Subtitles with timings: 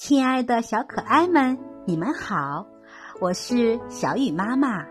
[0.00, 2.66] 亲爱的小可爱们，你们好，
[3.20, 4.82] 我是小雨妈妈。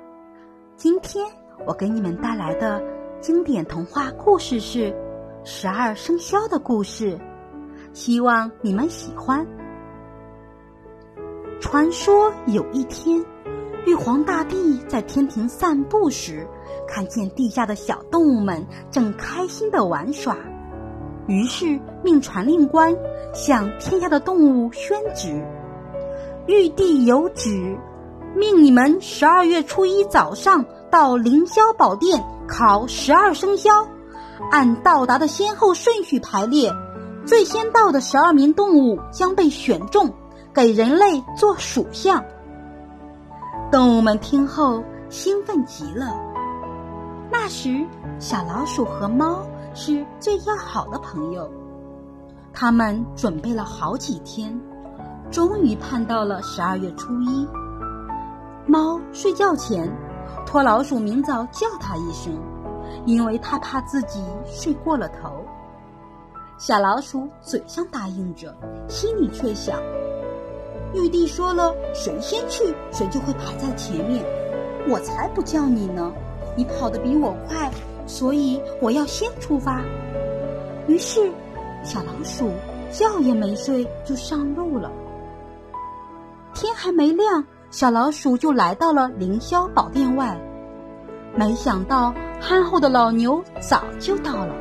[0.76, 1.26] 今天
[1.66, 2.80] 我给你们带来的
[3.20, 4.92] 经典童话故事是
[5.44, 7.18] 《十二生肖的故事》，
[7.92, 9.44] 希望你们喜欢。
[11.60, 13.20] 传说有一天，
[13.88, 16.48] 玉皇大帝在天庭散步时，
[16.88, 20.38] 看见地下的小动物们正开心的玩耍。
[21.30, 22.94] 于是命传令官
[23.34, 25.46] 向天下的动物宣旨：
[26.48, 27.78] 玉帝有旨，
[28.36, 33.88] 命你们十二月初一早上到凌霄宝殿考十二生肖，
[34.50, 36.74] 按到达的先后顺序排列，
[37.28, 40.12] 最先到的十二名动物将被选中，
[40.52, 42.26] 给人类做属相。
[43.72, 46.20] 动物们听后兴奋极了。
[47.32, 47.86] 那时，
[48.18, 49.46] 小老鼠和猫。
[49.74, 51.50] 是最要好的朋友，
[52.54, 54.60] 他们准备了好几天，
[55.32, 57.48] 终于盼到了十二月初一。
[58.66, 59.90] 猫睡觉前，
[60.46, 62.34] 托老鼠明早叫它一声，
[63.06, 65.32] 因为它怕自己睡过了头。
[66.58, 68.54] 小老鼠嘴上答应着，
[68.88, 69.80] 心里却想：
[70.94, 74.26] 玉帝说了，谁先去，谁就会排在前面。
[74.88, 76.12] 我才不叫你呢，
[76.58, 77.72] 你跑得比我快。
[78.10, 79.84] 所以我要先出发。
[80.88, 81.32] 于是，
[81.84, 82.52] 小老鼠
[82.92, 84.92] 觉也没睡就上路了。
[86.56, 90.36] 天还没亮，小老鼠就来到了凌霄宝殿外。
[91.36, 94.56] 没想到，憨厚的老牛早就到了。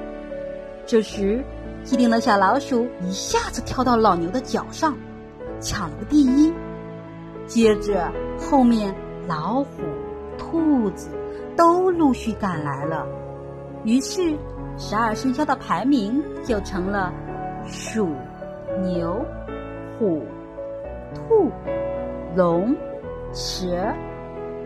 [0.86, 1.42] 这时，
[1.82, 4.94] 机灵的小老鼠一下子跳到老牛的脚上，
[5.58, 6.52] 抢了个第一。
[7.46, 8.94] 接着，后面
[9.26, 9.68] 老虎、
[10.36, 11.08] 兔子
[11.56, 13.06] 都陆续赶来了。
[13.88, 14.36] 于是，
[14.76, 17.10] 十二生肖的排名就成了
[17.64, 18.06] 鼠、
[18.82, 19.24] 牛、
[19.98, 20.22] 虎、
[21.14, 21.50] 兔、
[22.36, 22.76] 龙、
[23.32, 23.94] 蛇、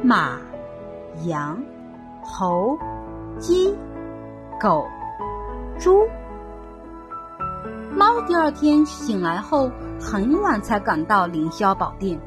[0.02, 0.40] 马、
[1.24, 1.62] 羊、
[2.20, 2.76] 猴、
[3.38, 3.72] 鸡、
[4.60, 4.84] 狗、
[5.78, 6.00] 猪。
[7.92, 12.18] 猫第二天醒来后很晚才赶到凌霄宝殿，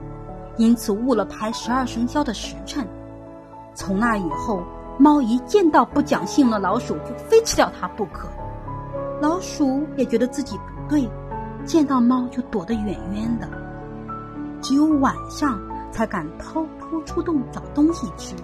[0.56, 2.88] 因此误了排十二生肖的时辰。
[3.74, 4.64] 从那以后。
[4.98, 8.30] 猫一见到不讲信用的老鼠，就非吃掉它不可。
[9.22, 11.10] 老鼠也觉得自己不对，
[11.66, 13.50] 见到猫就躲得远远的，
[14.62, 15.60] 只有晚上
[15.92, 18.36] 才敢偷偷出洞找东西吃。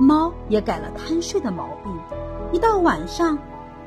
[0.00, 1.92] 猫也改了贪睡的毛病，
[2.50, 3.38] 一到晚上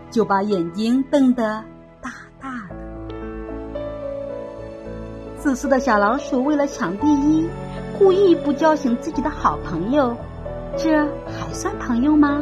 [0.10, 1.64] 就把眼睛瞪得
[2.02, 2.76] 大大的。
[5.36, 7.50] 自私的小老鼠为了抢第一，
[8.00, 10.16] 故意不叫醒自己的好朋友。
[10.78, 12.42] 这还算朋友吗？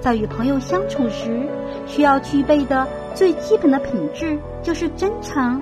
[0.00, 1.46] 在与朋友相处时，
[1.86, 5.60] 需要具备的最基本的品质就是真诚，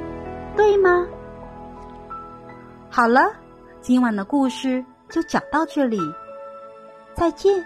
[0.54, 1.06] 对吗？
[2.90, 3.32] 好了，
[3.80, 5.98] 今晚的故事就讲到这里，
[7.14, 7.64] 再见。